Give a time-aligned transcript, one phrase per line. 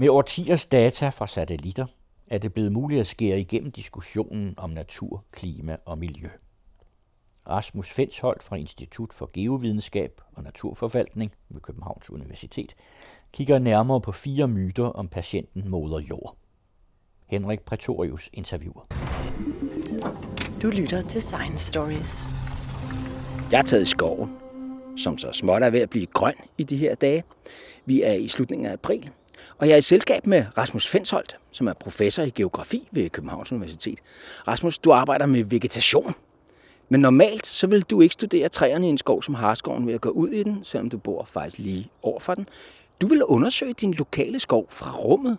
[0.00, 1.86] Med årtiers data fra satellitter
[2.26, 6.28] er det blevet muligt at skære igennem diskussionen om natur, klima og miljø.
[7.48, 12.74] Rasmus Fensholt fra Institut for Geovidenskab og Naturforvaltning ved Københavns Universitet
[13.32, 16.36] kigger nærmere på fire myter om patienten moder jord.
[17.26, 18.82] Henrik Pretorius interviewer.
[20.62, 22.26] Du lytter til Science Stories.
[23.52, 24.30] Jeg er taget i skoven,
[24.96, 27.24] som så småt er ved at blive grøn i de her dage.
[27.84, 29.10] Vi er i slutningen af april,
[29.58, 33.52] og jeg er i selskab med Rasmus Fensholt, som er professor i geografi ved Københavns
[33.52, 33.98] Universitet.
[34.48, 36.14] Rasmus, du arbejder med vegetation.
[36.88, 40.00] Men normalt så vil du ikke studere træerne i en skov som Harskoven ved at
[40.00, 42.48] gå ud i den, selvom du bor faktisk lige over for den.
[43.00, 45.38] Du vil undersøge din lokale skov fra rummet.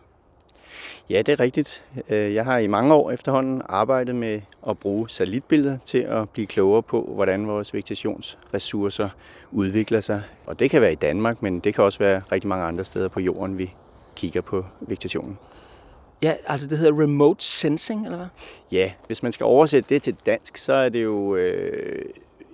[1.09, 1.83] Ja, det er rigtigt.
[2.09, 6.47] Øh, jeg har i mange år efterhånden arbejdet med at bruge satellitbilleder til at blive
[6.47, 9.09] klogere på, hvordan vores vegetationsressourcer
[9.51, 10.21] udvikler sig.
[10.45, 13.07] Og det kan være i Danmark, men det kan også være rigtig mange andre steder
[13.07, 13.73] på jorden, vi
[14.21, 15.37] kigger på vegetationen.
[16.23, 18.27] Ja, altså det hedder remote sensing, eller hvad?
[18.71, 22.05] Ja, hvis man skal oversætte det til dansk, så er det jo øh,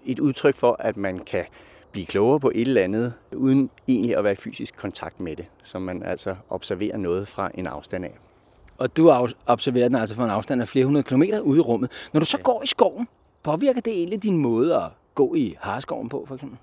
[0.05, 1.45] et udtryk for, at man kan
[1.92, 5.45] blive klogere på et eller andet, uden egentlig at være i fysisk kontakt med det.
[5.64, 8.17] Så man altså observerer noget fra en afstand af.
[8.77, 12.09] Og du observerer den altså fra en afstand af flere hundrede kilometer ude i rummet.
[12.14, 12.44] Når du så ja.
[12.44, 13.08] går i skoven,
[13.44, 16.58] påvirker det egentlig din måde at gå i harskoven på, for eksempel?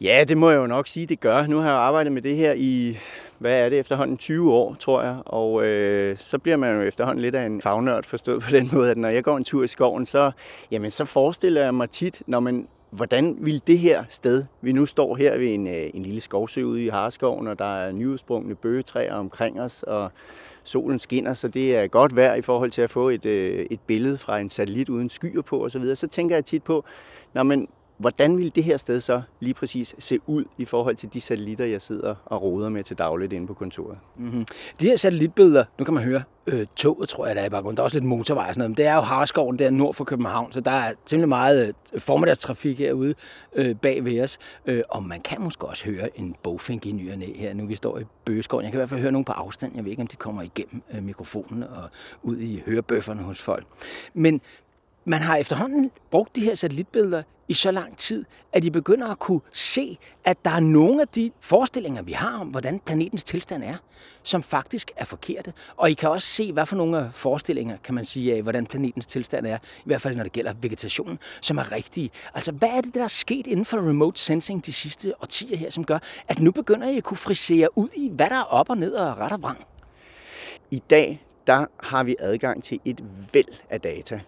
[0.00, 1.46] Ja, det må jeg jo nok sige, det gør.
[1.46, 2.96] Nu har jeg arbejdet med det her i,
[3.42, 5.16] hvad er det, efterhånden 20 år, tror jeg.
[5.26, 8.90] Og øh, så bliver man jo efterhånden lidt af en fagnørd forstået på den måde,
[8.90, 10.30] at når jeg går en tur i skoven, så,
[10.70, 14.86] jamen, så forestiller jeg mig tit, når man hvordan vil det her sted, vi nu
[14.86, 18.54] står her ved en, øh, en lille skovsø ude i Harskoven, og der er nyudsprungne
[18.54, 20.10] bøgetræer omkring os, og
[20.64, 23.80] solen skinner, så det er godt vejr i forhold til at få et, øh, et
[23.80, 26.84] billede fra en satellit uden skyer på osv., så tænker jeg tit på,
[27.34, 31.14] når man Hvordan vil det her sted så lige præcis se ud i forhold til
[31.14, 33.98] de satellitter, jeg sidder og roder med til dagligt inde på kontoret?
[34.16, 34.46] Mm-hmm.
[34.80, 37.76] De her satellitbilleder, nu kan man høre øh, toget, tror jeg, der er i baggrunden.
[37.76, 39.94] Der er også lidt motorvej og sådan noget, men det er jo Harskoven der nord
[39.94, 43.14] for København, så der er temmelig meget øh, formiddagstrafik herude
[43.54, 44.38] øh, bag ved os.
[44.66, 47.66] Øh, og man kan måske også høre en bogfink i ny og næ her, nu
[47.66, 48.64] vi står i Bøgeskoven.
[48.64, 49.72] Jeg kan i hvert fald høre nogen på afstand.
[49.76, 51.88] Jeg ved ikke, om de kommer igennem øh, mikrofonen og
[52.22, 53.66] ud i hørebøfferne hos folk.
[54.14, 54.40] Men
[55.04, 59.18] man har efterhånden brugt de her satellitbilleder i så lang tid, at de begynder at
[59.18, 63.64] kunne se, at der er nogle af de forestillinger, vi har om, hvordan planetens tilstand
[63.64, 63.74] er,
[64.22, 65.52] som faktisk er forkerte.
[65.76, 69.06] Og I kan også se, hvad for nogle forestillinger, kan man sige, af, hvordan planetens
[69.06, 72.10] tilstand er, i hvert fald når det gælder vegetationen, som er rigtige.
[72.34, 75.70] Altså, hvad er det, der er sket inden for remote sensing de sidste årtier her,
[75.70, 75.98] som gør,
[76.28, 78.92] at nu begynder I at kunne frisere ud i, hvad der er op og ned
[78.92, 79.64] og ret og vrang?
[80.70, 84.20] I dag, der har vi adgang til et væld af data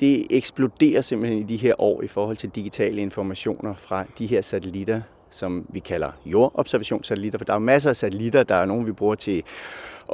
[0.00, 4.40] det eksploderer simpelthen i de her år i forhold til digitale informationer fra de her
[4.40, 8.92] satellitter, som vi kalder jordobservationssatellitter, for der er masser af satellitter, der er nogle, vi
[8.92, 9.42] bruger til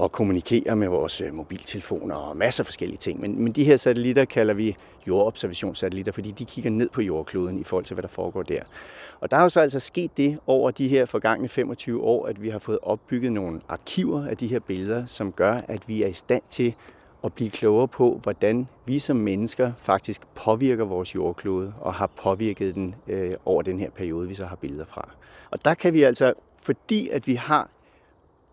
[0.02, 3.20] at kommunikere med vores øh, mobiltelefoner og masser af forskellige ting.
[3.20, 4.76] Men, men de her satellitter kalder vi
[5.08, 8.62] jordobservationssatellitter, fordi de kigger ned på jordkloden i forhold til, hvad der foregår der.
[9.20, 12.42] Og der er jo så altså sket det over de her forgangne 25 år, at
[12.42, 16.06] vi har fået opbygget nogle arkiver af de her billeder, som gør, at vi er
[16.06, 16.74] i stand til
[17.24, 22.74] at blive klogere på, hvordan vi som mennesker faktisk påvirker vores jordklode og har påvirket
[22.74, 25.08] den øh, over den her periode, vi så har billeder fra.
[25.50, 27.68] Og der kan vi altså, fordi at vi har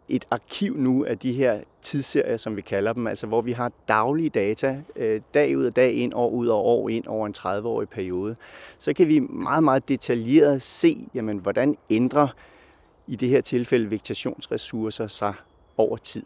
[0.09, 3.71] et arkiv nu af de her tidsserier, som vi kalder dem, altså hvor vi har
[3.87, 7.33] daglige data, øh, dag ud og dag ind, år ud og år ind over en
[7.37, 8.35] 30-årig periode,
[8.77, 12.27] så kan vi meget, meget detaljeret se, jamen, hvordan ændrer
[13.07, 15.33] i det her tilfælde vegetationsressourcer sig
[15.77, 16.23] over tid.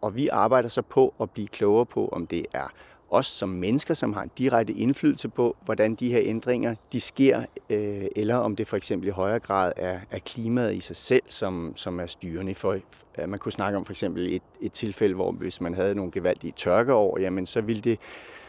[0.00, 2.68] Og vi arbejder så på at blive klogere på, om det er
[3.10, 7.44] os som mennesker, som har en direkte indflydelse på, hvordan de her ændringer de sker,
[7.70, 11.22] øh, eller om det for eksempel i højere grad er, er klimaet i sig selv,
[11.28, 12.54] som, som er styrende.
[12.54, 12.78] For,
[13.26, 16.52] man kunne snakke om for eksempel et, et tilfælde, hvor hvis man havde nogle gevaldige
[16.56, 17.98] tørkeår, jamen så ville det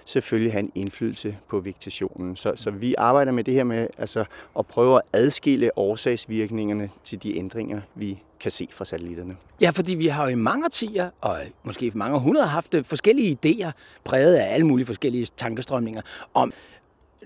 [0.06, 2.36] selvfølgelig have en indflydelse på vegetationen.
[2.36, 4.26] Så, så vi arbejder med det her med altså,
[4.60, 9.36] at prøve at adskille årsagsvirkningerne til de ændringer, vi kan se fra satellitterne.
[9.62, 12.86] Ja, fordi vi har jo i mange årtier, og måske i mange hundrede, haft øh,
[12.86, 13.72] forskellige idéer,
[14.04, 16.02] præget af alle mulige forskellige tankestrømninger,
[16.34, 16.54] om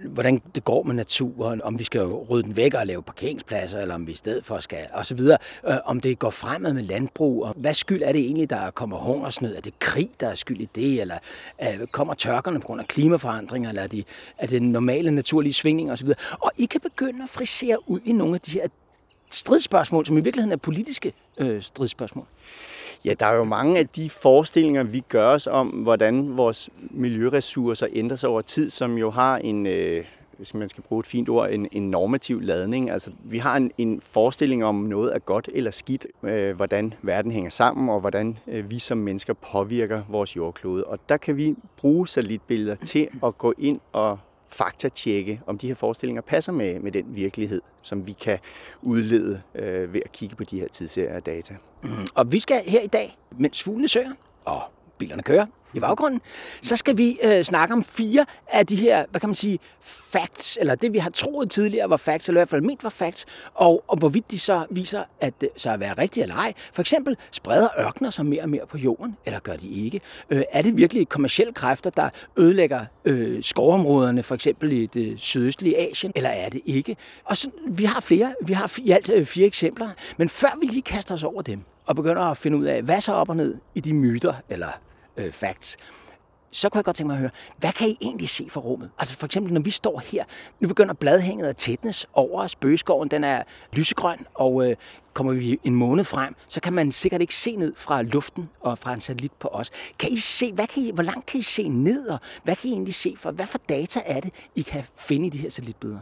[0.03, 3.95] hvordan det går med naturen, om vi skal rydde den væk og lave parkeringspladser, eller
[3.95, 5.37] om vi i stedet for skal, og så videre.
[5.67, 8.97] Øh, om det går fremad med landbrug, og hvad skyld er det egentlig, der kommer
[8.97, 9.55] hungersnød?
[9.55, 11.17] Er det krig, der er skyld i det, eller
[11.61, 14.07] øh, kommer tørkerne på grund af klimaforandringer, eller er det,
[14.37, 16.09] er det normale naturlige svingninger osv.?
[16.31, 18.67] Og I kan begynde at frisere ud i nogle af de her
[19.31, 22.25] stridsspørgsmål, som i virkeligheden er politiske øh, stridsspørgsmål.
[23.05, 27.87] Ja, der er jo mange af de forestillinger, vi gør os om, hvordan vores miljøressourcer
[27.93, 30.05] ændrer sig over tid, som jo har en, øh,
[30.37, 32.91] hvis man skal bruge et fint ord, en, en normativ ladning.
[32.91, 37.31] Altså, vi har en, en forestilling om noget er godt eller skidt, øh, hvordan verden
[37.31, 40.83] hænger sammen, og hvordan øh, vi som mennesker påvirker vores jordklode.
[40.83, 44.19] Og der kan vi bruge satellitbilleder til at gå ind og
[44.57, 48.39] faktatjekke, om de her forestillinger passer med, med den virkelighed, som vi kan
[48.81, 51.55] udlede øh, ved at kigge på de her tidsserier data.
[51.83, 51.89] Mm.
[52.15, 54.11] Og vi skal her i dag, mens fuglene søger,
[54.45, 54.61] og
[54.97, 55.45] bilerne kører
[55.75, 56.21] i baggrunden,
[56.61, 60.57] så skal vi øh, snakke om fire af de her, hvad kan man sige, facts,
[60.61, 63.25] eller det vi har troet tidligere var facts, eller i hvert fald ment var facts,
[63.53, 66.53] og, og hvorvidt de så viser, at så er være rigtigt eller ej.
[66.73, 70.01] For eksempel, spreder ørkner sig mere og mere på jorden, eller gør de ikke?
[70.29, 75.89] Øh, er det virkelig kommersielle kræfter, der ødelægger øh, skovområderne, for eksempel i det sydøstlige
[75.89, 76.95] Asien, eller er det ikke?
[77.23, 80.65] Og så, vi har flere, vi har i alt øh, fire eksempler, men før vi
[80.65, 83.35] lige kaster os over dem, og begynder at finde ud af, hvad så op og
[83.35, 84.69] ned i de myter, eller
[85.17, 85.77] øh, facts,
[86.51, 88.91] så kunne jeg godt tænke mig at høre, hvad kan I egentlig se fra rummet?
[88.99, 90.23] Altså for eksempel, når vi står her,
[90.59, 92.55] nu begynder bladhænget at tætnes over os.
[92.55, 93.43] Bøgeskoven, den er
[93.73, 94.75] lysegrøn, og øh,
[95.13, 98.77] kommer vi en måned frem, så kan man sikkert ikke se ned fra luften og
[98.77, 99.71] fra en satellit på os.
[99.99, 102.69] Kan I se, hvad kan I, hvor langt kan I se ned, og hvad kan
[102.69, 103.31] I egentlig se for?
[103.31, 106.01] Hvad for data er det, I kan finde i de her satellitbilleder?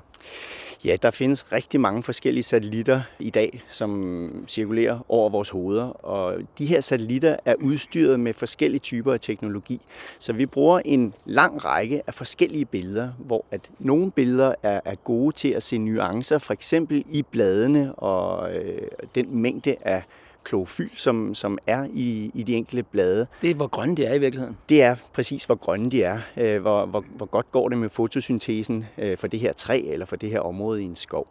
[0.86, 5.86] Ja, der findes rigtig mange forskellige satellitter i dag, som cirkulerer over vores hoveder.
[5.86, 9.82] Og de her satellitter er udstyret med forskellige typer af teknologi.
[10.20, 14.96] Så vi bruger en lang række af forskellige billeder, hvor at nogle billeder er, er
[14.96, 18.82] gode til at se nuancer, for eksempel i bladene og øh,
[19.16, 20.04] den mængde af
[20.44, 23.28] klorofyl, som, som er i, i de enkelte blade.
[23.42, 24.58] Det er, hvor grønne de er i virkeligheden?
[24.70, 26.20] Det er præcis, hvor grønne de er.
[26.38, 30.06] Øh, hvor, hvor, hvor godt går det med fotosyntesen øh, for det her træ eller
[30.06, 31.28] for det her område i en skov.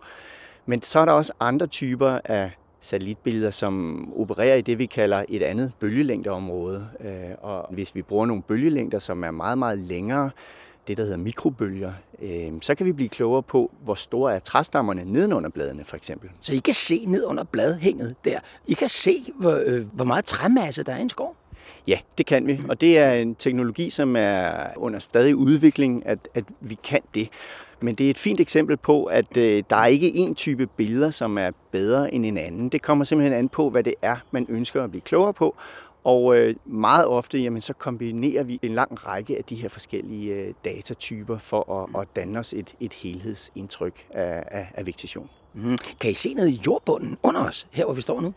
[0.66, 2.50] Men så er der også andre typer af
[2.80, 6.88] satellitbilleder, som opererer i det, vi kalder et andet bølgelængdeområde.
[7.00, 10.30] Øh, og hvis vi bruger nogle bølgelængder, som er meget, meget længere,
[10.88, 11.92] det, der hedder mikrobølger,
[12.22, 16.30] øh, så kan vi blive klogere på, hvor store er træstammerne nedenunder bladene, for eksempel.
[16.40, 18.38] Så I kan se ned under bladhænget der.
[18.66, 21.36] I kan se, hvor, øh, hvor meget træmasse der er i en skov?
[21.86, 26.28] Ja, det kan vi, og det er en teknologi, som er under stadig udvikling, at,
[26.34, 27.28] at vi kan det.
[27.80, 31.10] Men det er et fint eksempel på, at øh, der er ikke en type billeder,
[31.10, 32.68] som er bedre end en anden.
[32.68, 35.56] Det kommer simpelthen an på, hvad det er, man ønsker at blive klogere på,
[36.04, 40.34] og øh, meget ofte jamen, så kombinerer vi en lang række af de her forskellige
[40.34, 45.30] øh, datatyper for at, at danne os et, et helhedsindtryk af, af, af vegetation.
[45.54, 45.78] Mm.
[46.00, 48.34] Kan I se ned i jordbunden under os, her hvor vi står nu?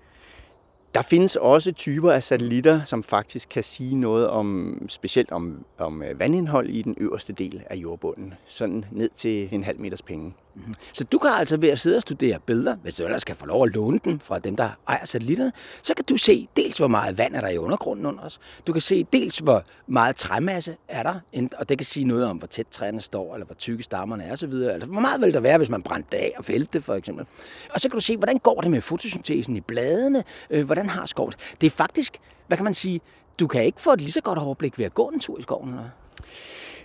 [0.96, 6.04] Der findes også typer af satellitter, som faktisk kan sige noget om, specielt om, om
[6.04, 10.34] øh, vandindhold i den øverste del af jordbunden, sådan ned til en halv meters penge.
[10.56, 10.74] Mm-hmm.
[10.94, 13.46] Så du kan altså ved at sidde og studere billeder, hvis du ellers skal få
[13.46, 16.88] lov at låne den fra dem, der ejer satellitterne, så kan du se dels, hvor
[16.88, 18.40] meget vand er der i undergrunden under os.
[18.68, 22.38] Du kan se dels, hvor meget træmasse er der, og det kan sige noget om,
[22.38, 24.54] hvor tæt træerne står, eller hvor tykke stammerne er osv.
[24.54, 27.25] Altså, hvor meget vil der være, hvis man brændte af og fældte det, for eksempel.
[27.74, 31.06] Og så kan du se, hvordan går det med fotosyntesen i bladene, øh, hvordan har
[31.06, 31.34] skoven.
[31.62, 32.18] Det er faktisk,
[32.48, 33.02] hvad kan man sige,
[33.40, 35.42] du kan ikke få et lige så godt overblik ved at gå en tur i
[35.42, 35.84] skoven, eller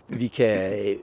[0.09, 0.97] Vi kan øh,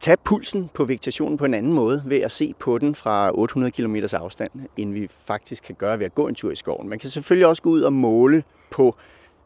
[0.00, 3.70] tage pulsen på vegetationen på en anden måde ved at se på den fra 800
[3.70, 6.88] km afstand, end vi faktisk kan gøre ved at gå en tur i skoven.
[6.88, 8.94] Man kan selvfølgelig også gå ud og måle på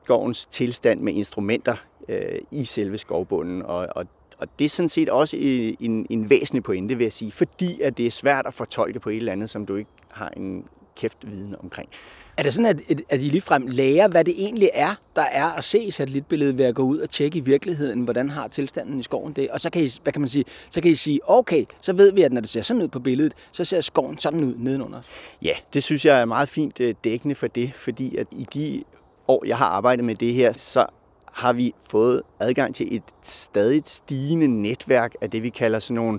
[0.04, 1.76] skovens tilstand med instrumenter
[2.08, 4.06] øh, i selve skovbunden, og, og
[4.42, 7.96] og det er sådan set også en, en væsentlig pointe, vil jeg sige, fordi at
[7.96, 10.64] det er svært at fortolke på et eller andet, som du ikke har en
[10.96, 11.88] kæft viden omkring.
[12.36, 15.64] Er det sådan, at, at I ligefrem lærer, hvad det egentlig er, der er at
[15.64, 19.02] se i satellitbilledet ved at gå ud og tjekke i virkeligheden, hvordan har tilstanden i
[19.02, 19.48] skoven det?
[19.50, 22.12] Og så kan I, hvad kan man sige, så kan I sige, okay, så ved
[22.12, 25.00] vi, at når det ser sådan ud på billedet, så ser skoven sådan ud nedenunder.
[25.42, 28.84] Ja, det synes jeg er meget fint øh, dækkende for det, fordi at i de
[29.28, 30.86] år, jeg har arbejdet med det her, så
[31.32, 36.18] har vi fået adgang til et stadig stigende netværk af det, vi kalder sådan nogle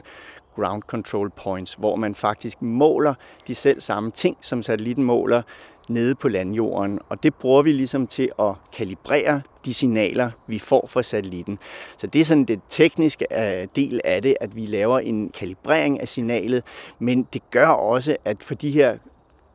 [0.55, 3.13] ground control points, hvor man faktisk måler
[3.47, 5.41] de selv samme ting, som satellitten måler,
[5.89, 10.87] nede på landjorden, og det bruger vi ligesom til at kalibrere de signaler, vi får
[10.87, 11.59] fra satellitten.
[11.97, 16.01] Så det er sådan det tekniske øh, del af det, at vi laver en kalibrering
[16.01, 16.63] af signalet,
[16.99, 18.97] men det gør også, at for de her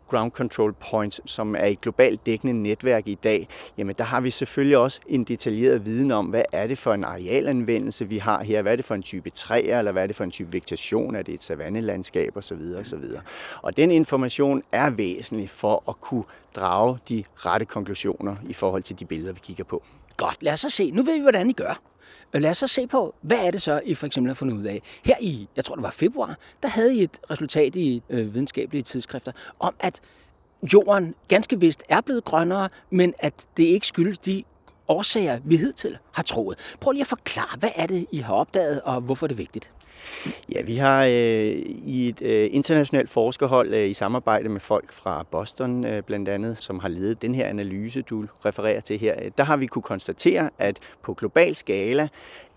[0.09, 3.49] ground control points, som er et globalt dækkende netværk i dag,
[3.79, 7.05] jamen der har vi selvfølgelig også en detaljeret viden om, hvad er det for en
[7.05, 10.17] arealanvendelse, vi har her, hvad er det for en type træer, eller hvad er det
[10.17, 12.61] for en type vegetation, er det et savannelandskab osv.
[12.81, 13.05] osv.
[13.63, 16.25] Og den information er væsentlig for at kunne
[16.57, 19.83] drage de rette konklusioner i forhold til de billeder, vi kigger på.
[20.17, 20.91] Godt, lad os så se.
[20.91, 21.81] Nu ved vi, hvordan I gør.
[22.35, 24.57] Øh, lad os så se på, hvad er det så, I for eksempel har fundet
[24.57, 24.83] ud af.
[25.05, 28.83] Her i, jeg tror det var februar, der havde I et resultat i øh, videnskabelige
[28.83, 30.01] tidsskrifter om, at
[30.73, 34.45] jorden ganske vist er blevet grønnere, men at det ikke skyldes de
[34.89, 36.77] årsager, vi hidtil har troet.
[36.81, 39.71] Prøv lige at forklare, hvad er det, I har opdaget, og hvorfor er det vigtigt?
[40.55, 41.13] Ja, vi har øh,
[41.85, 46.59] i et øh, internationalt forskerhold øh, i samarbejde med folk fra Boston øh, blandt andet,
[46.59, 49.83] som har ledet den her analyse, du refererer til her, øh, der har vi kunne
[49.83, 52.09] konstatere, at på global skala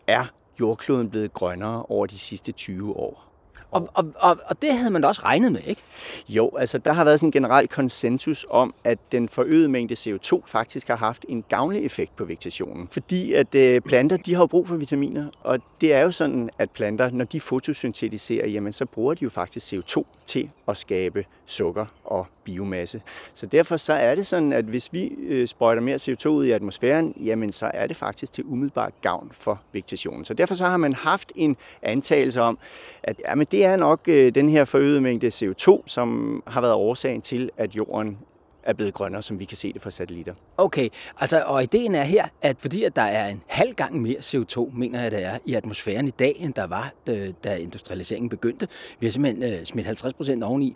[0.07, 0.25] er
[0.60, 3.31] jordkloden blevet grønnere over de sidste 20 år.
[3.72, 5.82] Og, og, og, og det havde man da også regnet med, ikke?
[6.30, 10.42] Jo, altså der har været sådan en generel konsensus om, at den forøgede mængde CO2
[10.46, 12.88] faktisk har haft en gavnlig effekt på vegetationen.
[12.92, 16.50] Fordi at øh, planter, de har jo brug for vitaminer, og det er jo sådan,
[16.60, 21.25] at planter, når de fotosyntetiserer, jamen så bruger de jo faktisk CO2 til at skabe
[21.51, 23.01] sukker og biomasse.
[23.34, 26.51] Så derfor så er det sådan, at hvis vi øh, sprøjter mere CO2 ud i
[26.51, 30.25] atmosfæren, jamen så er det faktisk til umiddelbart gavn for vegetationen.
[30.25, 32.58] Så derfor så har man haft en antagelse om,
[33.03, 37.22] at jamen, det er nok øh, den her forøgede mængde CO2, som har været årsagen
[37.22, 38.17] til, at jorden
[38.63, 40.34] er blevet grønnere, som vi kan se det fra satellitter.
[40.58, 40.89] Okay,
[41.20, 44.77] altså, og ideen er her, at fordi at der er en halv gang mere CO2,
[44.77, 48.68] mener jeg, der er i atmosfæren i dag, end der var, øh, da industrialiseringen begyndte,
[49.00, 50.75] vi har simpelthen øh, smidt 50 procent oveni,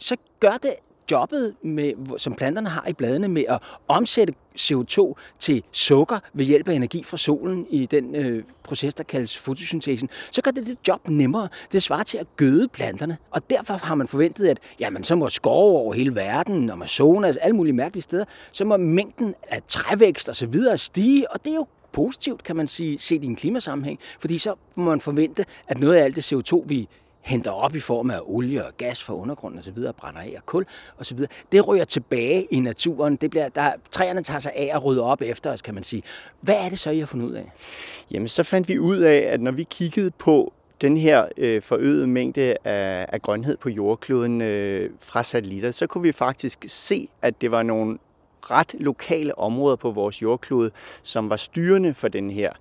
[0.00, 0.74] så gør det
[1.10, 6.68] jobbet, med, som planterne har i bladene, med at omsætte CO2 til sukker ved hjælp
[6.68, 10.78] af energi fra solen i den øh, proces, der kaldes fotosyntesen, så gør det det
[10.88, 11.48] job nemmere.
[11.72, 15.28] Det svarer til at gøde planterne, og derfor har man forventet, at jamen, så må
[15.28, 20.36] skove over hele verden, Amazonas, alle mulige mærkelige steder, så må mængden af trævækst og
[20.36, 23.98] så videre stige, og det er jo positivt, kan man sige, set i en klimasammenhæng,
[24.20, 26.88] fordi så må man forvente, at noget af alt det CO2, vi
[27.22, 30.46] henter op i form af olie og gas fra undergrunden osv., og brænder af og
[30.46, 30.66] kul
[30.98, 31.18] osv.,
[31.52, 33.16] det ryger tilbage i naturen.
[33.16, 36.02] Det bliver, der, træerne tager sig af at rydde op efter os, kan man sige.
[36.40, 37.52] Hvad er det så, I har fundet ud af?
[38.10, 42.06] Jamen, så fandt vi ud af, at når vi kiggede på den her øh, forøgede
[42.06, 47.40] mængde af, af grønhed på jordkloden øh, fra satellitter, så kunne vi faktisk se, at
[47.40, 47.98] det var nogle
[48.42, 50.70] ret lokale områder på vores jordklode,
[51.02, 52.52] som var styrende for den her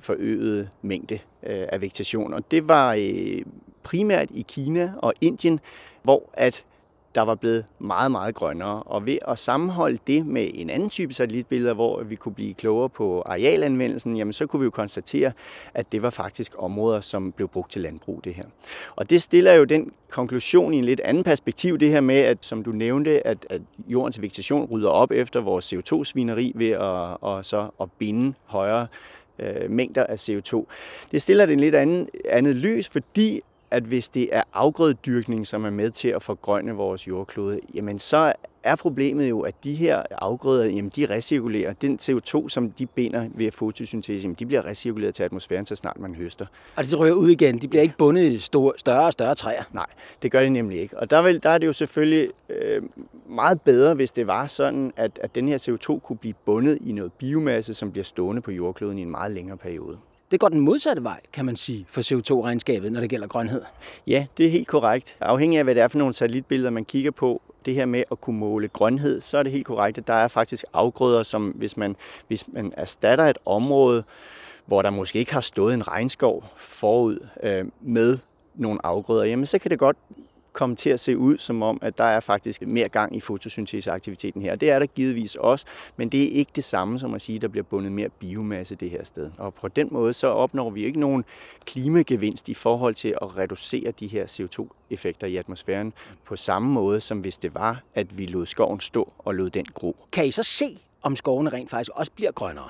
[0.00, 2.34] forøgede mængde øh, af vegetation.
[2.34, 3.42] Og det var øh,
[3.88, 5.60] primært i Kina og Indien,
[6.02, 6.64] hvor at
[7.14, 8.82] der var blevet meget, meget grønnere.
[8.82, 12.88] Og ved at sammenholde det med en anden type satellitbilleder, hvor vi kunne blive klogere
[12.88, 15.32] på arealanvendelsen, jamen så kunne vi jo konstatere,
[15.74, 18.44] at det var faktisk områder, som blev brugt til landbrug, det her.
[18.96, 22.38] Og det stiller jo den konklusion i en lidt anden perspektiv, det her med, at
[22.40, 27.44] som du nævnte, at, at jordens vegetation rydder op efter vores CO2-svineri ved at, og
[27.44, 28.86] så at binde højere
[29.38, 30.64] øh, mængder af CO2.
[31.12, 35.64] Det stiller det en lidt anden, andet lys, fordi at hvis det er afgrøddyrkning, som
[35.64, 38.32] er med til at forgrønne vores jordklode, jamen så
[38.62, 41.72] er problemet jo, at de her afgrøder, jamen de recirkulerer.
[41.72, 45.98] Den CO2, som de binder ved fotosyntese, jamen de bliver recirkuleret til atmosfæren, så snart
[45.98, 46.46] man høster.
[46.76, 47.58] Og de rører ud igen.
[47.58, 49.62] De bliver ikke bundet i store, større og større træer.
[49.72, 49.86] Nej,
[50.22, 50.98] det gør de nemlig ikke.
[50.98, 52.82] Og der, vil, der er det jo selvfølgelig øh,
[53.28, 56.92] meget bedre, hvis det var sådan, at, at den her CO2 kunne blive bundet i
[56.92, 59.98] noget biomasse, som bliver stående på jordkloden i en meget længere periode.
[60.30, 63.62] Det går den modsatte vej, kan man sige, for CO2-regnskabet, når det gælder grønhed.
[64.06, 65.16] Ja, det er helt korrekt.
[65.20, 68.20] Afhængig af, hvad det er for nogle satellitbilleder, man kigger på, det her med at
[68.20, 71.76] kunne måle grønhed, så er det helt korrekt, at der er faktisk afgrøder, som hvis
[71.76, 71.96] man,
[72.28, 74.04] hvis man erstatter et område,
[74.66, 78.18] hvor der måske ikke har stået en regnskov forud øh, med
[78.54, 79.96] nogle afgrøder, jamen så kan det godt
[80.58, 84.42] komme til at se ud som om, at der er faktisk mere gang i fotosynteseaktiviteten
[84.42, 84.56] her.
[84.56, 87.42] Det er der givetvis også, men det er ikke det samme som at sige, at
[87.42, 89.30] der bliver bundet mere biomasse det her sted.
[89.38, 91.24] Og på den måde så opnår vi ikke nogen
[91.66, 95.92] klimagevinst i forhold til at reducere de her CO2-effekter i atmosfæren
[96.24, 99.64] på samme måde, som hvis det var, at vi lod skoven stå og lod den
[99.74, 99.96] gro.
[100.12, 102.68] Kan I så se, om skovene rent faktisk også bliver grønnere?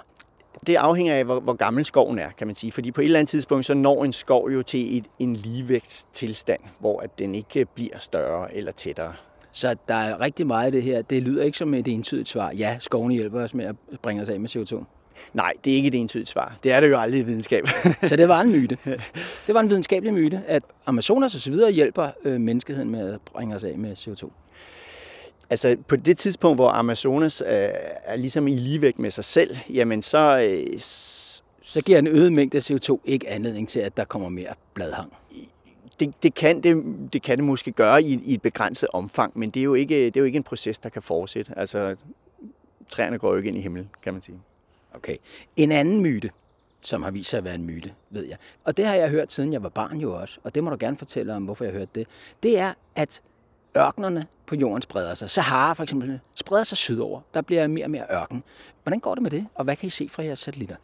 [0.67, 2.73] Det afhænger af, hvor, hvor gammel skoven er, kan man sige.
[2.73, 6.61] Fordi på et eller andet tidspunkt, så når en skov jo til et, en ligevægtstilstand,
[6.81, 9.13] hvor at den ikke bliver større eller tættere.
[9.53, 11.03] Så der er rigtig meget af det her.
[11.03, 12.53] Det lyder ikke som et entydigt svar.
[12.53, 14.85] Ja, skovene hjælper os med at bringe os af med CO2.
[15.33, 16.57] Nej, det er ikke et entydigt svar.
[16.63, 17.65] Det er det jo aldrig i videnskab.
[18.03, 18.79] så det var en myte.
[19.47, 23.65] Det var en videnskabelig myte, at Amazonas videre hjælper øh, menneskeheden med at bringe os
[23.65, 24.31] af med CO2.
[25.51, 27.49] Altså på det tidspunkt, hvor Amazonas øh,
[28.05, 30.41] er ligesom i ligevægt med sig selv, jamen så...
[30.49, 30.81] Øh,
[31.63, 35.13] så giver en øget mængde CO2 ikke anledning til, at der kommer mere bladhang.
[36.01, 39.51] Det, det, kan det, det kan det måske gøre i, i et begrænset omfang, men
[39.51, 41.53] det er, jo ikke, det er jo ikke en proces, der kan fortsætte.
[41.57, 41.97] Altså,
[42.89, 44.39] træerne går jo ikke ind i himlen, kan man sige.
[44.95, 45.17] Okay.
[45.57, 46.31] En anden myte,
[46.81, 48.37] som har vist sig at være en myte, ved jeg.
[48.65, 50.77] Og det har jeg hørt, siden jeg var barn jo også, og det må du
[50.81, 52.07] gerne fortælle om, hvorfor jeg hørte det.
[52.43, 53.23] Det er, at
[53.77, 55.31] ørkenerne på jorden spreder sig.
[55.31, 57.21] Sahara for eksempel spreder sig sydover.
[57.35, 58.43] Der bliver mere og mere ørken.
[58.83, 60.77] Hvordan går det med det, og hvad kan I se fra jeres satellitter?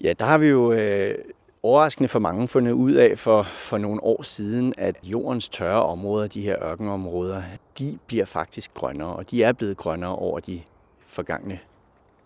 [0.00, 1.18] Ja, der har vi jo øh,
[1.62, 6.28] overraskende for mange fundet ud af for, for nogle år siden, at jordens tørre områder,
[6.28, 7.42] de her ørkenområder,
[7.78, 10.62] de bliver faktisk grønnere, og de er blevet grønnere over de
[11.06, 11.58] forgangne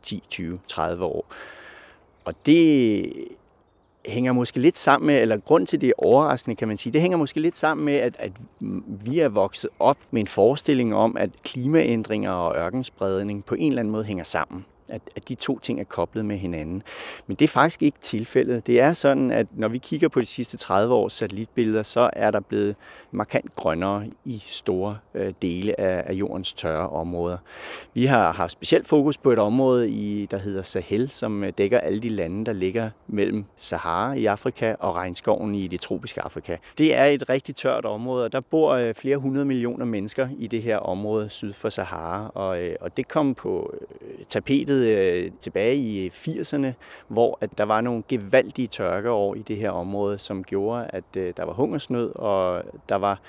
[0.02, 1.26] 10, 20, 30 år.
[2.24, 3.12] Og det
[4.06, 7.00] hænger måske lidt sammen med, eller grund til det er overraskende, kan man sige, det
[7.00, 8.32] hænger måske lidt sammen med, at, at
[9.04, 13.80] vi er vokset op med en forestilling om, at klimaændringer og ørkenspredning på en eller
[13.80, 16.82] anden måde hænger sammen at, at de to ting er koblet med hinanden.
[17.26, 18.66] Men det er faktisk ikke tilfældet.
[18.66, 22.30] Det er sådan, at når vi kigger på de sidste 30 års satellitbilleder, så er
[22.30, 22.76] der blevet
[23.10, 27.38] markant grønnere i store øh, dele af, af jordens tørre områder.
[27.94, 31.78] Vi har haft specielt fokus på et område, i, der hedder Sahel, som øh, dækker
[31.78, 36.56] alle de lande, der ligger mellem Sahara i Afrika og regnskoven i det tropiske Afrika.
[36.78, 40.46] Det er et rigtig tørt område, og der bor øh, flere hundrede millioner mennesker i
[40.46, 45.30] det her område syd for Sahara, og, øh, og det kom på øh, tapetet øh,
[45.40, 46.72] tilbage i 80'erne,
[47.08, 51.34] hvor at der var nogle gevaldige tørkeår i det her område, som gjorde, at øh,
[51.36, 53.20] der var hungersnød, og der var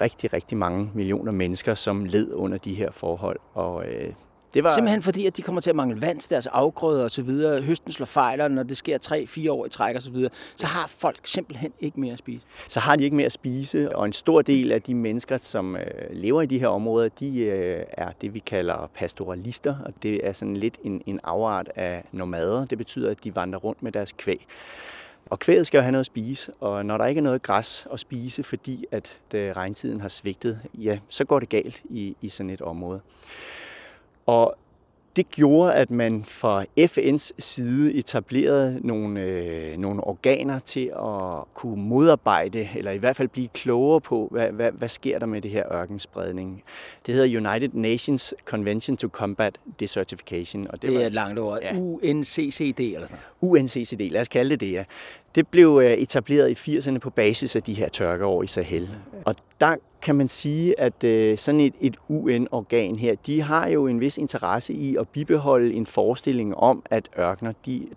[0.00, 3.38] rigtig, rigtig mange millioner mennesker, som led under de her forhold.
[3.54, 4.12] Og øh,
[4.54, 4.74] det var...
[4.74, 7.62] Simpelthen fordi, at de kommer til at mangle vand til deres afgrøder og så videre.
[7.62, 8.98] Høsten slår fejler, når det sker
[9.46, 10.30] 3-4 år i træk og så videre.
[10.56, 12.44] Så har folk simpelthen ikke mere at spise.
[12.68, 15.76] Så har de ikke mere at spise, og en stor del af de mennesker, som
[15.76, 20.26] øh, lever i de her områder, de øh, er det, vi kalder pastoralister, og det
[20.26, 22.64] er sådan lidt en, en afart af nomader.
[22.64, 24.46] Det betyder, at de vandrer rundt med deres kvæg.
[25.30, 27.86] Og kvæget skal jo have noget at spise, og når der ikke er noget græs
[27.92, 32.28] at spise, fordi at øh, regntiden har svigtet, ja, så går det galt i, i
[32.28, 33.00] sådan et område.
[34.30, 34.54] Og
[35.16, 41.82] det gjorde, at man fra FN's side etablerede nogle, øh, nogle organer til at kunne
[41.82, 45.50] modarbejde, eller i hvert fald blive klogere på, hvad, hvad, hvad sker der med det
[45.50, 46.62] her ørkenspredning.
[47.06, 50.66] Det hedder United Nations Convention to Combat Desertification.
[50.70, 51.58] Og det, det er var, et langt ord.
[51.62, 51.74] Ja.
[51.74, 54.84] UNCCD eller sådan UNCCD, lad os kalde det det, ja.
[55.34, 58.90] Det blev øh, etableret i 80'erne på basis af de her tørkeår i Sahel.
[59.24, 63.86] Og der kan man sige, at øh, sådan et, et UN-organ her, de har jo
[63.86, 67.88] en vis interesse i at bibeholde en forestilling om, at ørkener, de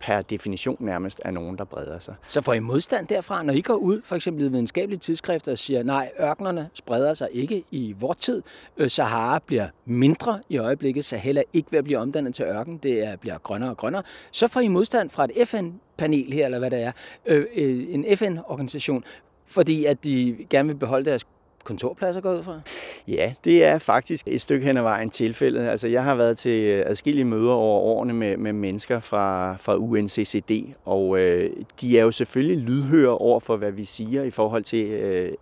[0.00, 2.14] per definition nærmest er nogen, der breder sig.
[2.28, 5.58] Så får I modstand derfra, når I går ud, for eksempel i videnskabelige tidsskrifter, og
[5.58, 8.42] siger, nej, ørkenerne spreder sig ikke i vor tid.
[8.76, 11.04] Øh, Sahara bliver mindre i øjeblikket.
[11.04, 12.76] Sahel er ikke ved at blive omdannet til ørken.
[12.76, 14.02] Det er, bliver grønnere og grønnere.
[14.30, 16.92] Så får I modstand fra et FN-panel her, eller hvad det er,
[17.26, 19.04] øh, øh en FN-organisation,
[19.46, 21.26] fordi at de gerne vil beholde deres
[21.64, 22.60] kontorpladser går ud fra?
[23.08, 25.68] Ja, det er faktisk et stykke hen ad vejen tilfældet.
[25.68, 30.74] Altså, jeg har været til adskillige møder over årene med, med mennesker fra, fra UNCCD,
[30.84, 34.86] og øh, de er jo selvfølgelig lydhøre over for, hvad vi siger i forhold til,
[34.86, 35.32] øh,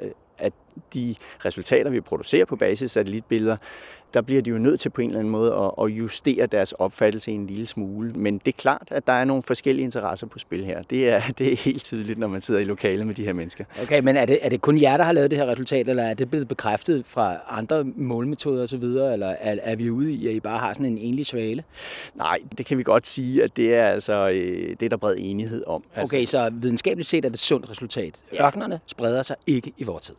[0.00, 0.52] øh at
[0.94, 3.56] de resultater, vi producerer på basis af satellitbilleder,
[4.14, 6.72] der bliver de jo nødt til på en eller anden måde at, at justere deres
[6.72, 8.12] opfattelse en lille smule.
[8.12, 10.82] Men det er klart, at der er nogle forskellige interesser på spil her.
[10.82, 13.64] Det er, det er helt tydeligt, når man sidder i lokalet med de her mennesker.
[13.82, 16.02] Okay, men er det, er det kun jer, der har lavet det her resultat, eller
[16.02, 20.34] er det blevet bekræftet fra andre målmetoder osv., eller er, er vi ude i, at
[20.34, 21.64] I bare har sådan en enlig svale?
[22.14, 25.14] Nej, det kan vi godt sige, at det er altså øh, det, er der bred
[25.18, 25.84] enighed om.
[25.96, 28.14] Okay, altså, så videnskabeligt set er det et sundt resultat.
[28.32, 28.46] Ja.
[28.46, 30.14] Ørkenerne spreder sig ikke i vores tid.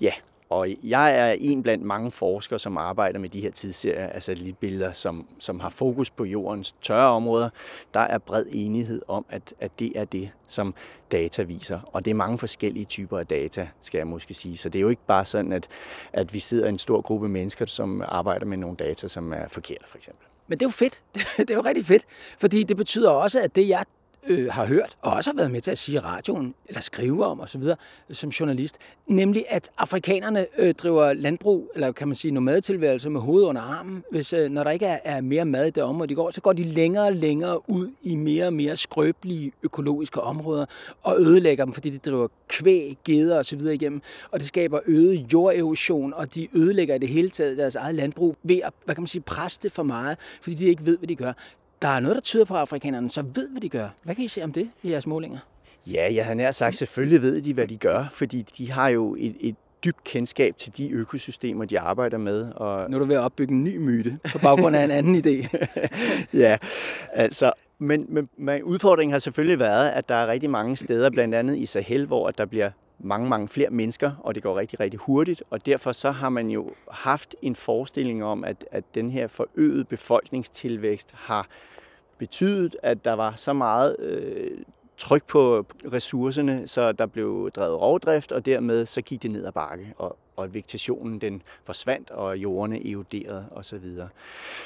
[0.00, 0.12] Ja,
[0.50, 4.22] og jeg er en blandt mange forskere, som arbejder med de her tidsserier altså af
[4.22, 7.48] satellitbilleder, som, som har fokus på jordens tørre områder.
[7.94, 10.74] Der er bred enighed om, at, at det er det, som
[11.12, 11.80] data viser.
[11.92, 14.56] Og det er mange forskellige typer af data, skal jeg måske sige.
[14.56, 15.68] Så det er jo ikke bare sådan, at,
[16.12, 19.84] at vi sidder en stor gruppe mennesker, som arbejder med nogle data, som er forkerte,
[19.86, 20.26] for eksempel.
[20.46, 21.02] Men det er jo fedt.
[21.38, 22.04] Det er jo rigtig fedt,
[22.38, 23.84] fordi det betyder også, at det, jeg
[24.26, 27.24] øh, har hørt, og også har været med til at sige i radioen, eller skrive
[27.24, 27.76] om osv., øh,
[28.10, 28.76] som journalist,
[29.06, 34.04] nemlig at afrikanerne øh, driver landbrug, eller kan man sige nomadetilværelse med hovedet under armen.
[34.10, 36.40] Hvis, øh, når der ikke er, er mere mad i det område, de går, så
[36.40, 40.66] går de længere og længere ud i mere og mere skrøbelige økologiske områder,
[41.02, 43.60] og ødelægger dem, fordi de driver kvæg, geder osv.
[43.60, 47.94] igennem, og det skaber øget jorderosion, og de ødelægger i det hele taget deres eget
[47.94, 50.98] landbrug ved at, hvad kan man sige, presse det for meget, fordi de ikke ved,
[50.98, 51.32] hvad de gør
[51.82, 53.88] der er noget, der tyder på, at afrikanerne så ved, hvad de gør.
[54.02, 55.38] Hvad kan I se om det i jeres målinger?
[55.86, 59.16] Ja, jeg har nær sagt, selvfølgelig ved de, hvad de gør, fordi de har jo
[59.18, 62.52] et, et dybt kendskab til de økosystemer, de arbejder med.
[62.52, 62.90] Og...
[62.90, 65.48] Nu er du ved at opbygge en ny myte på baggrund af en anden idé.
[66.44, 66.58] ja,
[67.12, 71.34] altså, men, men, men udfordringen har selvfølgelig været, at der er rigtig mange steder, blandt
[71.34, 75.00] andet i Sahel, hvor der bliver mange, mange flere mennesker, og det går rigtig, rigtig
[75.00, 79.26] hurtigt, og derfor så har man jo haft en forestilling om, at, at den her
[79.26, 81.48] forøgede befolkningstilvækst har
[82.18, 84.58] betydet, at der var så meget øh,
[84.98, 89.52] tryk på ressourcerne, så der blev drevet rovdrift, og dermed så gik det ned ad
[89.52, 93.84] bakke, og, og vegetationen den forsvandt, og jordene eroderede osv.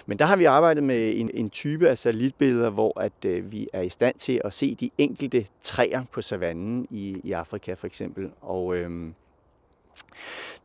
[0.06, 3.68] Men der har vi arbejdet med en, en type af satellitbilleder, hvor at øh, vi
[3.72, 7.86] er i stand til at se de enkelte træer på savannen i, i Afrika for
[7.86, 8.30] eksempel.
[8.40, 9.12] Og øh,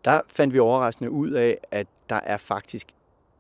[0.06, 2.88] der fandt vi overraskende ud af, at der er faktisk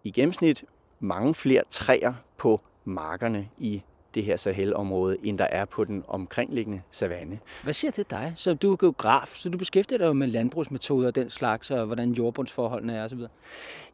[0.03, 0.63] i gennemsnit
[0.99, 3.83] mange flere træer på markerne i
[4.17, 7.39] det her Sahel-område, end der er på den omkringliggende savanne.
[7.63, 8.33] Hvad siger det dig?
[8.35, 12.11] Så du er geograf, så du beskæftiger dig med landbrugsmetoder og den slags, og hvordan
[12.11, 13.19] jordbundsforholdene er osv.?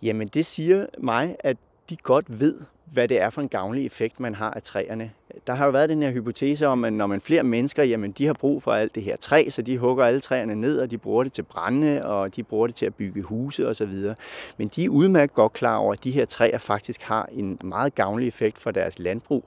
[0.01, 1.57] Jamen det siger mig, at
[1.89, 5.12] de godt ved, hvad det er for en gavnlig effekt, man har af træerne.
[5.47, 8.25] Der har jo været den her hypotese om, at når man flere mennesker, jamen de
[8.25, 10.97] har brug for alt det her træ, så de hugger alle træerne ned, og de
[10.97, 14.13] bruger det til brænde, og de bruger det til at bygge huse osv.
[14.57, 17.95] Men de er udmærket godt klar over, at de her træer faktisk har en meget
[17.95, 19.45] gavnlig effekt for deres landbrug.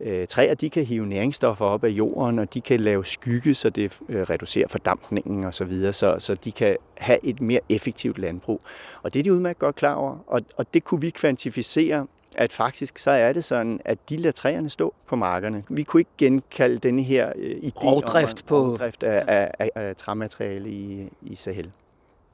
[0.00, 3.70] Øh, træer de kan hive næringsstoffer op af jorden, og de kan lave skygge, så
[3.70, 8.18] det øh, reducerer fordampningen osv., så, videre, så, så de kan have et mere effektivt
[8.18, 8.60] landbrug.
[9.02, 12.06] Og det er de udmærket godt klar over, og, og det kunne vi kvantificere
[12.36, 15.64] at faktisk så er det sådan, at de lader træerne stå på markerne.
[15.68, 18.60] Vi kunne ikke genkalde denne her øh, idé rovdrift, om, på...
[18.60, 21.70] rovdrift af, af, af, af træmateriale i, i Sahel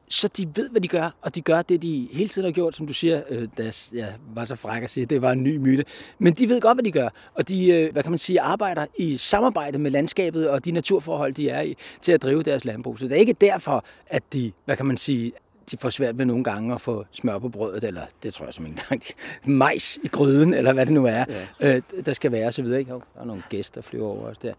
[0.08, 2.74] så de ved, hvad de gør, og de gør det, de hele tiden har gjort,
[2.74, 5.56] som du siger, øh, da jeg var så fræk at sige, det var en ny
[5.56, 5.84] myte.
[6.18, 8.86] Men de ved godt, hvad de gør, og de, øh, hvad kan man sige, arbejder
[8.98, 12.98] i samarbejde med landskabet og de naturforhold, de er i, til at drive deres landbrug.
[12.98, 15.32] Så det er ikke derfor, at de, hvad kan man sige,
[15.70, 18.54] de får svært ved nogle gange at få smør på brødet, eller det tror jeg
[18.54, 19.02] som en gang,
[19.60, 21.24] majs i gryden, eller hvad det nu er,
[21.60, 21.76] ja.
[21.76, 22.78] øh, der skal være, så videre.
[22.78, 22.92] Ikke?
[22.92, 24.52] der er nogle gæster, der flyver over os der.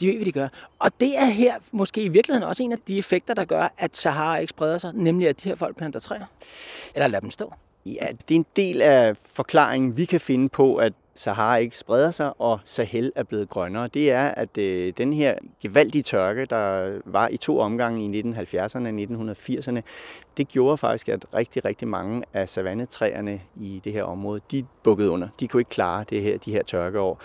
[0.00, 0.48] De ved, hvad de gør.
[0.78, 3.96] Og det er her måske i virkeligheden også en af de effekter, der gør, at
[3.96, 6.24] Sahara ikke spreder sig, nemlig at de her folk planter træer.
[6.94, 7.52] Eller lader dem stå.
[7.86, 12.10] Ja, det er en del af forklaringen, vi kan finde på, at Sahara ikke spreder
[12.10, 13.86] sig, og Sahel er blevet grønnere.
[13.86, 18.86] Det er, at øh, den her gevaldige tørke, der var i to omgange i 1970'erne
[18.86, 19.80] og 1980'erne,
[20.36, 25.10] det gjorde faktisk, at rigtig, rigtig mange af savannetræerne i det her område, de bukkede
[25.10, 25.28] under.
[25.40, 27.20] De kunne ikke klare det her, de her tørkeår.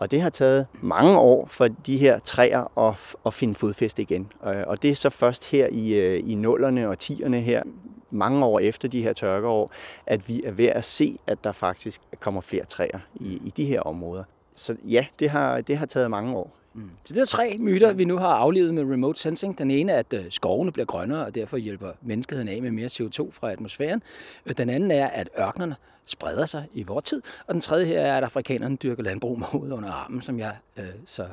[0.00, 4.32] Og det har taget mange år for de her træer at, at finde fodfæste igen.
[4.40, 7.62] Og det er så først her i, øh, i nullerne og tierne her,
[8.10, 9.72] mange år efter de her tørkeår,
[10.06, 13.64] at vi er ved at se, at der faktisk kommer flere træer i, i de
[13.64, 14.24] her områder.
[14.54, 16.56] Så ja, det har, det har taget mange år.
[16.74, 16.90] Mm.
[17.04, 19.58] Så det er tre myter, vi nu har aflevet med remote sensing.
[19.58, 22.86] Den ene er, at øh, skovene bliver grønnere, og derfor hjælper menneskeheden af med mere
[22.86, 24.02] CO2 fra atmosfæren.
[24.46, 25.76] Øh, den anden er, at ørkenerne
[26.10, 27.22] spreder sig i vores tid.
[27.46, 30.56] Og den tredje her er, at afrikanerne dyrker landbrug med hovedet under armen, som jeg
[30.76, 31.26] øh, så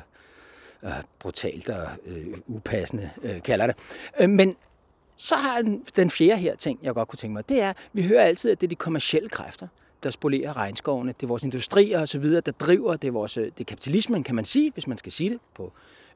[0.82, 3.76] øh, brutalt og øh, upassende øh, kalder det.
[4.20, 4.56] Øh, men
[5.16, 8.02] så har den, den fjerde her ting, jeg godt kunne tænke mig, det er, vi
[8.02, 9.68] hører altid, at det er de kommersielle kræfter,
[10.02, 11.12] der spolerer regnskovene.
[11.12, 12.96] Det er vores industrier osv., der driver.
[12.96, 15.38] Det er, vores, øh, det er kapitalismen, kan man sige, hvis man skal sige det
[15.54, 15.72] på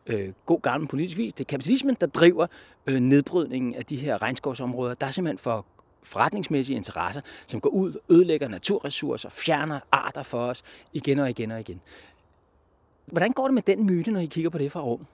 [0.07, 1.33] øh, god gammel politisk vis.
[1.33, 2.47] Det er kapitalismen, der driver
[2.87, 4.95] øh, nedbrydningen af de her regnskovsområder.
[4.95, 5.67] Der er simpelthen for
[6.03, 10.63] forretningsmæssige interesser, som går ud, ødelægger naturressourcer, fjerner arter for os
[10.93, 11.81] igen og igen og igen.
[13.07, 15.07] Hvordan går det med den myte, når I kigger på det fra rum?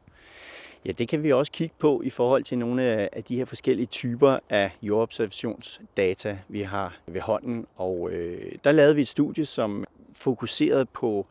[0.85, 2.83] Ja, det kan vi også kigge på i forhold til nogle
[3.15, 7.67] af de her forskellige typer af jordobservationsdata, vi har ved hånden.
[7.77, 11.27] Og øh, der lavede vi et studie, som fokuserede på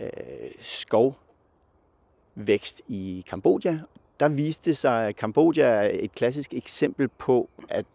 [0.00, 0.10] øh,
[0.60, 1.22] skovvækst
[2.88, 3.80] i Kambodja.
[4.20, 7.86] Der viste sig, at Kambodja er et klassisk eksempel på, at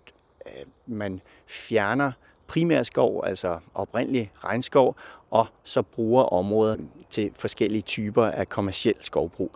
[0.45, 0.51] øh,
[0.91, 2.11] man fjerner
[2.47, 4.95] primærskov, altså oprindelig regnskov,
[5.31, 6.75] og så bruger områder
[7.09, 9.51] til forskellige typer af kommersiel skovbrug.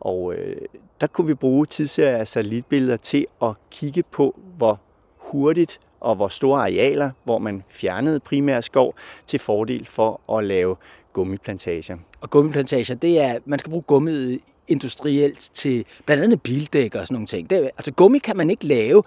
[0.00, 0.56] Og øh,
[1.00, 4.80] der kunne vi bruge tidsserier af satellitbilleder til at kigge på, hvor
[5.16, 8.94] hurtigt og hvor store arealer, hvor man fjernede primær skov
[9.26, 10.76] til fordel for at lave
[11.12, 11.96] gummiplantager.
[12.20, 17.14] Og gummiplantager, det er, man skal bruge gummiet industrielt til blandt andet bildæk og sådan
[17.14, 17.50] nogle ting.
[17.50, 19.02] Det, altså gummi kan man ikke lave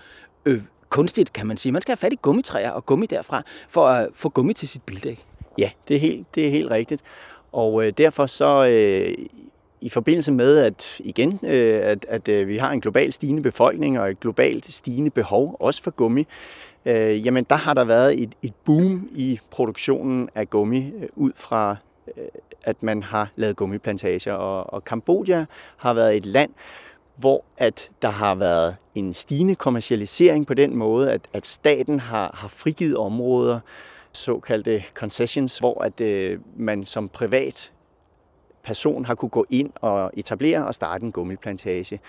[0.45, 0.61] øh,
[0.93, 1.71] kunstigt, kan man sige.
[1.71, 4.81] Man skal have fat i gummitræer og gummi derfra, for at få gummi til sit
[4.81, 5.25] bildæk.
[5.57, 7.01] Ja, det er helt, det er helt rigtigt.
[7.51, 9.25] Og øh, derfor så øh,
[9.81, 13.99] i forbindelse med, at igen, øh, at, at øh, vi har en global stigende befolkning
[13.99, 16.27] og et globalt stigende behov, også for gummi,
[16.85, 21.31] øh, jamen der har der været et, et boom i produktionen af gummi øh, ud
[21.35, 21.75] fra,
[22.17, 22.23] øh,
[22.63, 24.33] at man har lavet gummiplantager.
[24.33, 25.45] Og, og Kambodja
[25.77, 26.51] har været et land,
[27.15, 32.31] hvor at der har været en stigende kommercialisering på den måde, at, at staten har,
[32.33, 33.59] har frigivet områder,
[34.11, 37.71] såkaldte concessions, hvor at øh, man som privat
[38.63, 41.99] person har kunne gå ind og etablere og starte en gummiplantage.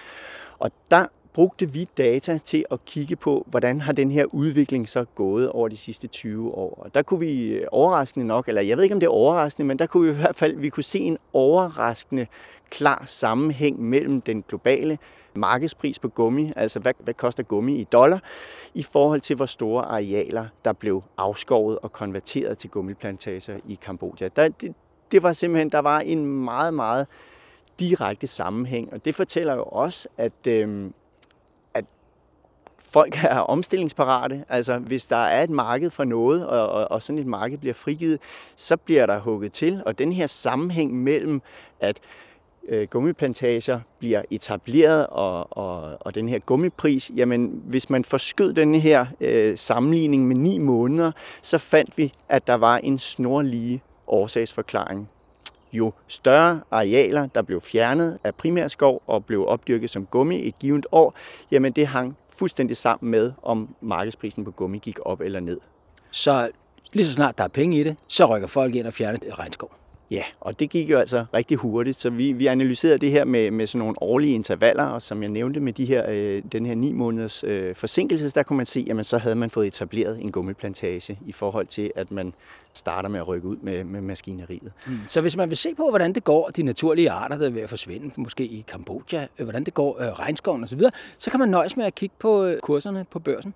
[0.59, 5.05] Og der brugte vi data til at kigge på, hvordan har den her udvikling så
[5.15, 6.83] gået over de sidste 20 år.
[6.85, 9.67] Og der kunne vi øh, overraskende nok, eller jeg ved ikke om det er overraskende,
[9.67, 12.27] men der kunne vi i hvert fald vi kunne se en overraskende
[12.71, 14.99] klar sammenhæng mellem den globale
[15.37, 18.23] markedspris på gummi, altså hvad, hvad koster gummi i dollar,
[18.75, 24.29] i forhold til hvor store arealer, der blev afskovet og konverteret til gummiplantager i Kambodja.
[24.37, 24.75] Der, det,
[25.13, 27.07] det var simpelthen, der var en meget, meget
[27.81, 30.91] direkte sammenhæng, og det fortæller jo også, at, øh,
[32.95, 34.45] folk er omstillingsparate.
[34.49, 37.75] Altså, hvis der er et marked for noget, og, og, og sådan et marked bliver
[37.75, 38.19] frigivet,
[38.57, 39.83] så bliver der hugget til.
[39.87, 41.43] Og den her sammenhæng mellem,
[41.81, 42.01] at
[42.69, 48.75] øh, gummiplantager bliver etableret, og, og, og den her gummipris, jamen hvis man forskød den
[48.75, 55.09] her øh, sammenligning med ni måneder, så fandt vi, at der var en snorlige årsagsforklaring.
[55.75, 60.87] Jo større arealer, der blev fjernet af primærskov og blev opdyrket som gummi et givet
[60.93, 61.15] år,
[61.51, 65.61] jamen det hang fuldstændig sammen med, om markedsprisen på gummi gik op eller ned.
[66.11, 66.51] Så
[66.93, 69.84] lige så snart der er penge i det, så rykker folk ind og fjerner regnskov.
[70.15, 73.51] Ja, og det gik jo altså rigtig hurtigt, så vi, vi analyserede det her med,
[73.51, 76.75] med sådan nogle årlige intervaller, og som jeg nævnte med de her, øh, den her
[76.75, 80.33] 9 måneders øh, forsinkelse, der kunne man se, at så havde man fået etableret en
[80.33, 82.35] gummiplantage i forhold til, at man
[82.73, 84.73] starter med at rykke ud med, med maskineriet.
[84.87, 84.99] Mm.
[85.09, 87.63] Så hvis man vil se på, hvordan det går, de naturlige arter, der er ved
[87.63, 90.81] at forsvinde, måske i Kambodja, øh, hvordan det går øh, regnskoven osv.,
[91.19, 93.55] så kan man nøjes med at kigge på øh, kurserne på børsen.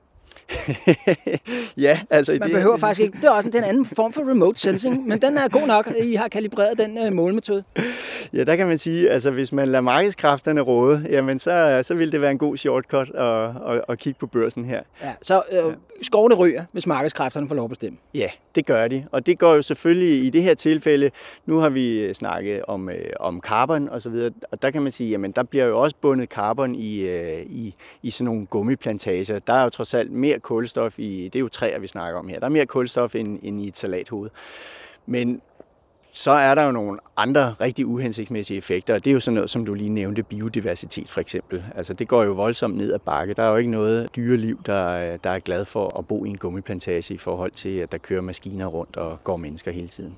[1.77, 2.33] ja, altså...
[2.33, 3.17] Man det, behøver faktisk ikke...
[3.17, 6.15] Det er også en, anden form for remote sensing, men den er god nok, I
[6.15, 7.65] har kalibreret den uh, målmetode.
[8.33, 12.13] Ja, der kan man sige, altså hvis man lader markedskræfterne råde, jamen så, så vil
[12.13, 14.81] det være en god shortcut at, at, at kigge på børsen her.
[15.03, 17.99] Ja, så øh, skovene ryger, hvis markedskræfterne får lov at bestemme.
[18.15, 19.07] Ja, det gør de.
[19.13, 21.11] Og det går jo selvfølgelig i det her tilfælde,
[21.47, 24.83] nu har vi øh, snakket om, øh, om carbon og så videre, og der kan
[24.83, 28.47] man sige, jamen der bliver jo også bundet carbon i, øh, i, i sådan nogle
[28.47, 29.39] gummiplantager.
[29.39, 32.29] Der er jo trods alt mere kulstof i, det er jo træer, vi snakker om
[32.29, 34.31] her, der er mere kulstof end, end i et salathoved.
[35.07, 35.41] Men
[36.19, 39.51] så er der jo nogle andre rigtig uhensigtsmæssige effekter, og det er jo sådan noget,
[39.51, 41.65] som du lige nævnte, biodiversitet for eksempel.
[41.77, 43.35] Altså det går jo voldsomt ned ad bakke.
[43.35, 46.37] Der er jo ikke noget dyreliv, der, der er glad for at bo i en
[46.37, 50.17] gummiplantage i forhold til, at der kører maskiner rundt og går mennesker hele tiden.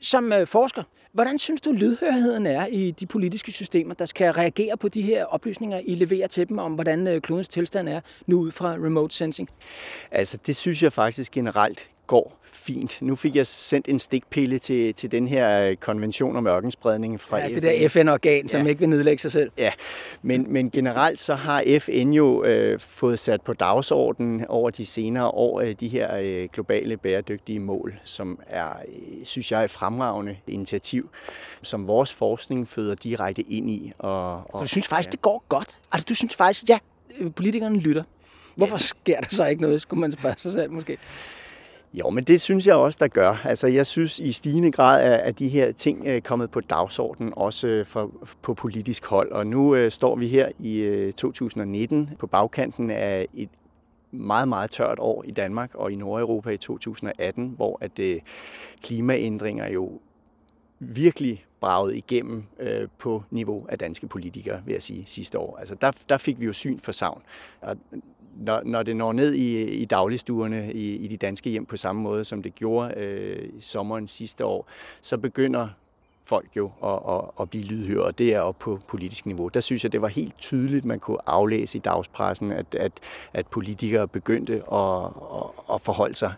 [0.00, 0.82] Som øh, forsker,
[1.12, 5.24] hvordan synes du lydhørigheden er i de politiske systemer, der skal reagere på de her
[5.24, 9.14] oplysninger, I leverer til dem om, hvordan øh, klodens tilstand er nu ud fra remote
[9.14, 9.48] sensing?
[10.10, 12.98] Altså det synes jeg faktisk generelt går fint.
[13.00, 17.38] Nu fik jeg sendt en stikpille til, til den her øh, konvention om ørkenspredning fra
[17.38, 18.68] ja, det der FN-organ, som ja.
[18.68, 19.50] ikke vil nedlægge sig selv.
[19.58, 19.72] Ja,
[20.22, 25.28] men, men generelt så har FN jo øh, fået sat på dagsordenen over de senere
[25.28, 30.36] år øh, de her øh, globale bæredygtige mål, som er, øh, synes jeg, et fremragende
[30.46, 31.10] initiativ,
[31.62, 33.92] som vores forskning føder direkte ind i.
[33.98, 35.12] Og, og, så du synes faktisk, ja.
[35.12, 35.78] det går godt?
[35.92, 36.78] Altså du synes faktisk, ja,
[37.36, 38.02] politikerne lytter.
[38.54, 40.98] Hvorfor sker der så ikke noget, skulle man spørge sig selv måske?
[41.94, 43.42] Jo, men det synes jeg også, der gør.
[43.44, 47.68] Altså, jeg synes i stigende grad, at de her ting er kommet på dagsordenen, også
[47.68, 48.10] øh, for,
[48.42, 49.32] på politisk hold.
[49.32, 53.48] Og nu øh, står vi her i øh, 2019 på bagkanten af et
[54.10, 58.20] meget, meget tørt år i Danmark og i Nordeuropa i 2018, hvor at øh,
[58.82, 60.00] klimaændringer jo
[60.78, 65.56] virkelig braget igennem øh, på niveau af danske politikere, vil jeg sige, sidste år.
[65.56, 67.22] Altså der, der fik vi jo syn for savn.
[67.60, 67.76] Og
[68.36, 72.02] når, når det når ned i, i dagligstuerne i, i de danske hjem på samme
[72.02, 74.68] måde, som det gjorde øh, i sommeren sidste år,
[75.02, 75.68] så begynder
[76.24, 79.48] folk jo at, at, at blive lydhøre, og det er op på politisk niveau.
[79.48, 82.92] Der synes jeg, det var helt tydeligt, man kunne aflæse i dagspressen, at, at,
[83.32, 86.32] at politikere begyndte at, at, at forholde sig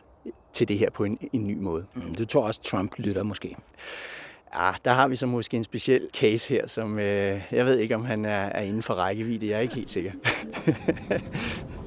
[0.53, 1.85] til det her på en, en ny måde.
[1.95, 3.57] Mm, du tror også, Trump lytter måske?
[4.55, 7.95] Ja, der har vi så måske en speciel case her, som øh, jeg ved ikke,
[7.95, 9.49] om han er, er inden for rækkevidde.
[9.49, 10.13] Jeg er ikke helt sikker.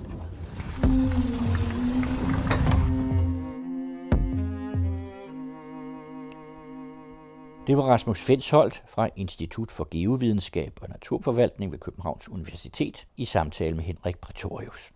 [7.67, 13.75] Det var Rasmus Fensholt fra Institut for Geovidenskab og Naturforvaltning ved Københavns Universitet i samtale
[13.75, 14.91] med Henrik Pretorius.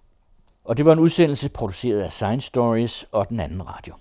[0.63, 3.95] Og det var en udsendelse produceret af Science Stories og den anden radio.